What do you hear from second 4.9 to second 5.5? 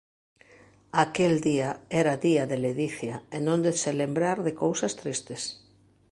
tristes.